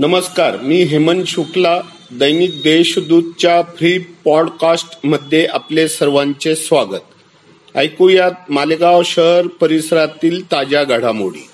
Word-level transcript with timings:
नमस्कार 0.00 0.56
मी 0.56 0.82
हेमंत 0.82 1.24
शुक्ला 1.26 1.80
दैनिक 2.12 2.62
देशदूतच्या 2.62 3.62
फ्री 3.62 3.98
पॉडकास्टमध्ये 3.98 5.46
आपले 5.46 5.88
सर्वांचे 5.88 6.56
स्वागत. 6.56 7.00
ऐकूयात 7.76 8.50
मालेगाव 8.50 9.02
शहर 9.04 9.46
परिसरातील 9.46 10.52
ताज्या 10.52 10.84
घडामोडी. 10.84 11.48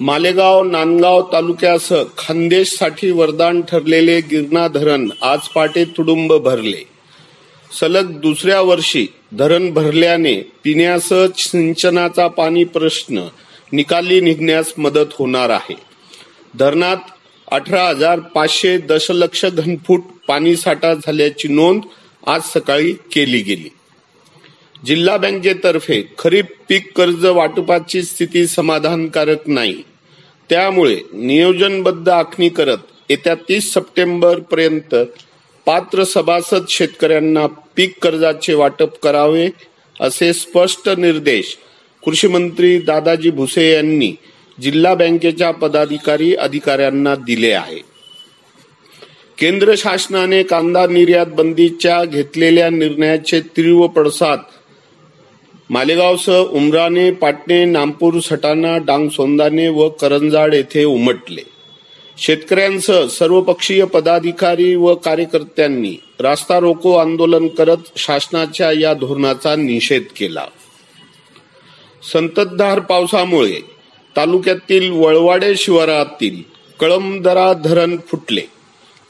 मालेगाव 0.00 0.64
नांदगाव 0.64 1.22
तालुक्यासह 1.32 2.02
खानदेशसाठी 2.18 3.10
वरदान 3.10 3.62
ठरलेले 3.62 4.20
गिरणा 4.20 4.68
धरण 4.68 5.10
आज 5.22 5.38
पाटे 5.38 5.84
तुडुंब 5.84 6.32
भरले. 6.32 6.88
सलग 7.80 8.20
दुसऱ्या 8.20 8.60
वर्षी 8.60 9.06
धरण 9.38 9.72
भरल्याने 9.72 10.34
पिण्यासह 10.64 11.26
सिंचनाचा 11.38 12.28
पाणी 12.28 12.64
प्रश्न 12.64 13.22
निकाली 13.72 14.20
निघण्यास 14.20 14.72
मदत 14.78 15.06
होणार 15.18 15.50
आहे. 15.50 15.76
धरणात 16.58 16.96
अठरा 17.50 17.82
हजार 17.88 18.20
पाचशे 18.34 18.76
दशलक्ष 18.78 19.44
घनफूट 19.46 20.02
पाणी 20.28 20.54
साठा 20.56 20.92
झाल्याची 20.94 21.48
नोंद 21.48 21.80
आज 22.26 22.42
सकाळी 22.52 22.92
केली 23.12 23.40
गेली. 23.42 23.68
जिल्हा 24.84 25.16
बँकेतर्फे 25.16 26.02
खरीप 26.18 26.52
पीक 26.68 26.92
कर्ज 26.96 27.24
वाटपाची 27.26 28.02
स्थिती 28.02 28.46
समाधानकारक 28.46 29.48
नाही. 29.48 29.82
त्यामुळे 30.50 30.96
नियोजनबद्ध 31.12 32.08
आखणी 32.08 32.48
करत 32.48 32.78
येत्या 33.10 33.34
तीस 33.48 33.72
सप्टेंबर 33.72 34.38
पर्यंत 34.50 34.94
पात्र 35.66 36.04
सभासद 36.04 36.68
शेतकऱ्यांना 36.68 37.46
पीक 37.76 37.98
कर्जाचे 38.02 38.54
वाटप 38.54 38.98
करावे 39.02 39.48
असे 40.00 40.32
स्पष्ट 40.32 40.88
निर्देश 40.98 41.56
कृषी 42.02 42.28
मंत्री 42.28 42.78
दादाजी 42.80 43.30
भुसे 43.30 43.70
यांनी 43.72 44.12
जिल्हा 44.60 44.94
बँकेच्या 44.94 45.50
पदाधिकारी 45.50 46.34
अधिकाऱ्यांना 46.34 47.14
दिले 47.14 47.52
आहे. 47.52 47.78
केंद्र 49.38 49.74
शासनाने 49.76 50.42
कांदा 50.42 50.86
निर्यात 50.86 51.26
बंदीच्या 51.26 52.04
घेतलेल्या 52.04 52.70
निर्णयाचे 52.70 53.40
तीव्र 53.40 53.86
पडसाद 53.86 54.38
मालेगावसह 55.70 56.38
उमराणे 56.38 57.10
पाटणे 57.10 57.64
नामपूर 57.64 58.20
सटाणा 58.20 58.76
डांग 58.76 59.08
सोंदाने 59.08 59.68
व 59.68 59.88
करंजाड 59.88 60.54
येथे 60.54 60.84
उमटले. 60.84 61.42
शेतकऱ्यांसह 62.18 63.06
सर्वपक्षीय 63.06 63.84
पदाधिकारी 63.84 64.74
व 64.74 64.94
कार्यकर्त्यांनी 64.94 65.94
रास्ता 66.20 66.60
रोको 66.60 66.96
आंदोलन 66.96 67.48
करत 67.48 67.76
शासनाच्या 67.96 68.72
या 68.72 68.94
धोरणाचा 68.94 69.56
निषेध 69.56 70.02
केला. 70.16 70.44
संततधार 72.12 72.78
पावसामुळे 72.78 73.79
तालुक्यातील 74.16 74.90
वळवाडे 74.90 75.56
शिवारातील 75.56 76.42
कळमदरा 76.80 77.52
धरण 77.52 77.96
फुटले. 78.08 78.40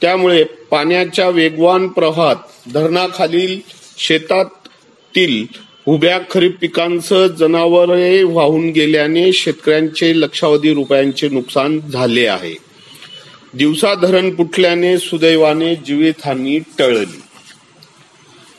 त्यामुळे 0.00 0.44
पाण्याच्या 0.44 1.28
वेगवान 1.28 1.88
प्रवाहात 1.88 2.36
धरणाखालील 2.74 3.60
शेतातील 3.98 5.46
उभ्या 5.86 6.20
खरीप 6.30 6.56
पिकांसह 6.60 7.26
जनावरे 7.26 8.22
वाहून 8.22 8.70
गेल्याने 8.70 9.32
शेतकऱ्यांचे 9.32 10.20
लक्षावधी 10.20 10.74
रुपयांचे 10.74 11.28
नुकसान 11.28 11.80
झाले 11.80 12.26
आहे. 12.26 12.54
दिवसा 13.54 13.94
धरण 13.94 14.36
फुटल्याने 14.36 14.98
सुदैवाने 14.98 15.74
जीवितहानी 15.74 16.58
टळली. 16.78 17.22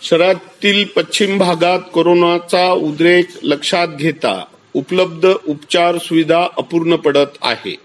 शहरातील 0.01 0.85
पश्चिम 0.85 1.37
भागात 1.37 1.79
कोरोनाचा 1.93 2.71
उद्रेक 2.71 3.25
लक्षात 3.43 3.87
घेता 3.87 4.45
उपलब्ध 4.73 5.27
उपचार 5.47 5.97
सुविधा 5.97 6.47
अपूर्ण 6.57 6.95
पडत 6.95 7.37
आहे. 7.41 7.75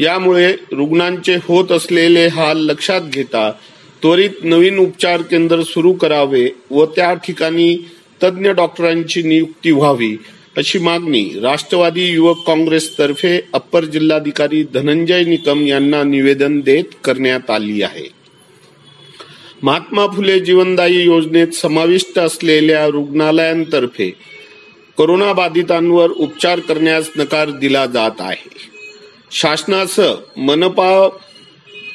यामुळे 0.00 0.52
रुग्णांचे 0.72 1.34
होत 1.34 1.72
असलेले 1.72 2.26
हाल 2.26 2.58
लक्षात 2.58 3.00
घेता 3.12 3.50
त्वरित 4.02 4.44
नवीन 4.44 4.78
उपचार 4.78 5.22
केंद्र 5.22 5.62
सुरू 5.62 5.92
करावे 5.92 6.48
व 6.70 6.84
त्या 6.84 7.14
ठिकाणी 7.14 7.76
तज्ज्ञ 8.22 8.50
डॉक्टरांची 8.50 9.22
नियुक्ती 9.22 9.70
व्हावी 9.70 10.16
अशी 10.56 10.78
मागणी 10.78 11.30
राष्ट्रवादी 11.42 12.04
युवक 12.04 12.46
काँग्रेसतर्फे 12.46 13.40
अप्पर 13.52 13.84
जिल्हाधिकारी 13.84 14.62
धनंजय 14.62 15.24
निकम 15.24 15.66
यांना 15.66 16.02
निवेदन 16.02 16.60
देत 16.60 16.84
करण्यात 17.04 17.50
आली 17.50 17.82
आहे. 17.82 18.08
महात्मा 19.62 20.06
फुले 20.06 20.40
जीवनदायी 20.40 21.04
योजनेत 21.04 21.48
समाविष्ट 21.48 22.18
असलेल्या 22.18 22.86
रुग्णालयांतर्फे 22.86 24.12
कोरोनाबाधितांवर 24.96 26.10
उपचार 26.10 26.60
करण्यास 26.60 27.10
नकार 27.16 27.50
दिला 27.50 27.86
जात 27.86 28.20
आहे. 28.20 28.50
शासनासह 29.32 30.14
मनपा 30.36 31.08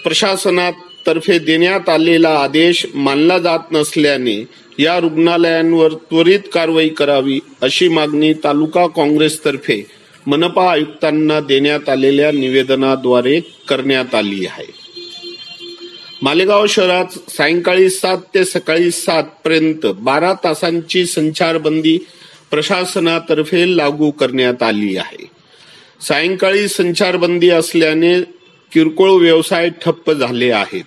प्रशासनातर्फे 0.03 1.39
देण्यात 1.39 1.89
आलेला 1.89 2.29
आदेश 2.29 2.85
मानला 2.95 3.37
जात 3.39 3.59
नसल्याने 3.71 4.45
या 4.79 4.99
रुग्णालयांवर 4.99 5.93
त्वरित 5.93 6.39
कारवाई 6.53 6.89
करावी 6.89 7.39
अशी 7.61 7.87
मागणी 7.87 8.33
तालुका 8.33 8.87
काँग्रेसतर्फे 8.87 9.85
मनपा 10.27 10.71
आयुक्तांना 10.71 11.39
देण्यात 11.39 11.89
आलेल्या 11.89 12.31
निवेदनाद्वारे 12.31 13.39
करण्यात 13.67 14.15
आली 14.15 14.45
आहे. 14.45 14.73
मालेगाव 16.21 16.65
शहरात 16.67 17.05
सायंकाळी 17.29 17.89
सात 17.89 18.17
ते 18.35 18.45
सकाळी 18.45 18.91
सात 18.91 19.23
पर्यंत 19.23 19.85
बारा 19.85 20.33
तासांची 20.33 21.05
संचारबंदी 21.05 21.97
प्रशासनातर्फे 22.51 23.77
लागू 23.77 24.11
करण्यात 24.11 24.63
आली 24.63 24.97
आहे. 24.97 25.25
सायंकाळी 26.01 26.67
संचारबंदी 26.67 27.49
असल्याने 27.49 28.21
किरकोळ 28.73 29.11
व्यवसाय 29.11 29.69
ठप्प 29.69 30.11
झाले 30.11 30.51
आहेत. 30.51 30.83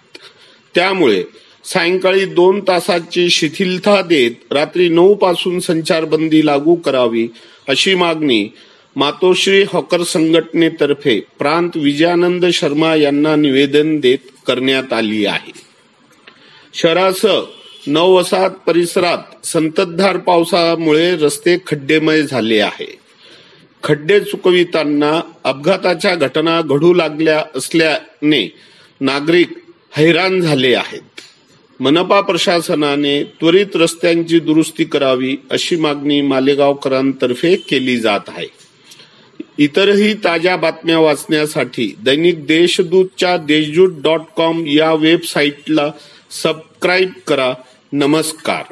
त्यामुळे 0.75 1.25
सायंकाळी 1.65 2.25
दोन 2.25 2.61
तासाची 2.69 3.31
शिथिलता 3.31 4.03
देत 4.03 4.53
रात्री 4.53 4.89
नऊ 4.89 5.15
पासून 5.15 5.61
संचारबंदी 5.61 6.47
लागू 6.47 6.75
करावी 6.75 7.29
अशी 7.69 7.95
मागणी 7.95 8.49
मातोश्री 8.97 9.63
हॉकर 9.63 10.03
संघटनेतर्फे 10.03 11.21
प्रांत 11.39 11.71
विजयानंद 11.77 12.47
शर्मा 12.47 12.95
यांना 12.95 13.37
निवेदन 13.37 14.01
देत 14.01 14.19
करण्यात 14.47 14.93
आली 14.93 15.27
आहे. 15.27 15.53
शहरासह 16.75 17.41
नववसाहत 17.87 18.51
परिसरात 18.51 19.47
संततधार 19.47 20.17
पावसामुळे 20.17 21.17
रस्ते 21.17 21.57
खड्डेमय 21.67 22.23
झाले 22.23 22.59
आहे. 22.61 22.99
खड्डे 23.83 24.21
चुकविताना 24.21 25.21
अपघाताच्या 25.45 26.15
घटना 26.15 26.61
घडू 26.61 26.95
लागल्या 26.95 27.45
असल्याने 27.57 28.53
नागरिक 29.01 29.49
हैराण 29.93 30.41
झाले 30.41 30.75
आहेत. 30.75 31.21
मनपा 31.81 32.21
प्रशासनाने 32.21 33.25
त्वरित 33.25 33.67
रस्त्यांची 33.75 34.39
दुरुस्ती 34.39 34.85
करावी 34.85 35.37
अशी 35.51 35.77
मागणी 35.77 36.23
मालेगावकरांतर्फे 36.23 37.55
केली 37.55 37.97
जात 37.97 38.21
आहे. 38.29 38.47
इतरही 39.59 40.15
ताज्या 40.15 40.57
बातम्या 40.57 40.99
वाचण्यासाठी 40.99 41.97
दैनिक 42.05 42.47
देशदूतच्या 42.47 43.37
देशदूत 43.37 44.03
डॉट 44.03 44.21
कॉम 44.37 44.67
या 44.67 44.95
वेबसाईटला 44.95 45.91
सबस्क्राईब 46.31 47.13
करा. 47.29 47.55
नमस्कार. 47.93 48.65